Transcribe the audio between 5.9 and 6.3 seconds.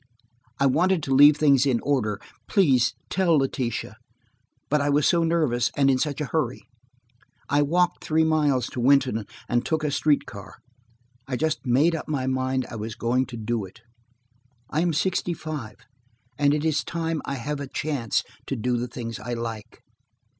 in such a